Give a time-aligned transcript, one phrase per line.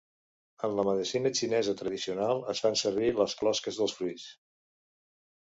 [0.67, 4.27] En la medicina xinesa tradicional es fan servir les closques dels fruits.